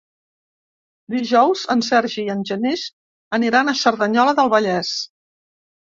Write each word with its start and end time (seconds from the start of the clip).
Dijous 1.15 1.65
en 1.75 1.83
Sergi 1.89 2.19
i 2.29 2.33
en 2.35 2.41
Genís 2.53 2.87
aniran 3.39 3.69
a 3.75 3.79
Cerdanyola 3.85 4.35
del 4.41 4.55
Vallès. 4.55 4.95